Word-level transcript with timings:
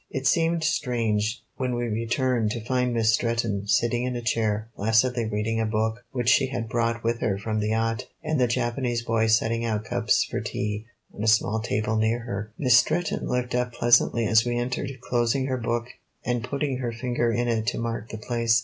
It 0.09 0.25
seemed 0.25 0.63
strange, 0.63 1.43
when 1.57 1.75
we 1.75 1.85
returned, 1.87 2.49
to 2.53 2.65
find 2.65 2.91
Miss 2.91 3.13
Stretton 3.13 3.67
sitting 3.67 4.03
in 4.03 4.15
a 4.15 4.21
chair, 4.23 4.67
placidly 4.75 5.25
reading 5.29 5.59
a 5.59 5.65
book 5.67 6.03
which 6.11 6.27
she 6.27 6.47
had 6.47 6.67
brought 6.67 7.03
with 7.03 7.19
her 7.21 7.37
from 7.37 7.59
the 7.59 7.67
yacht, 7.67 8.07
and 8.23 8.41
the 8.41 8.47
Japanese 8.47 9.03
boy 9.05 9.27
setting 9.27 9.63
out 9.63 9.83
cups 9.85 10.23
for 10.23 10.41
tea 10.41 10.87
on 11.13 11.21
a 11.21 11.27
small 11.27 11.59
table 11.59 11.97
near 11.97 12.17
her. 12.21 12.51
Miss 12.57 12.77
Stretton 12.79 13.27
looked 13.27 13.53
up 13.53 13.73
pleasantly 13.73 14.25
as 14.25 14.43
we 14.43 14.57
entered, 14.57 14.99
closing 15.01 15.45
her 15.45 15.57
book, 15.59 15.89
and 16.25 16.43
putting 16.43 16.77
her 16.77 16.91
finger 16.91 17.31
in 17.31 17.47
it 17.47 17.67
to 17.67 17.77
mark 17.77 18.09
the 18.09 18.17
place. 18.17 18.59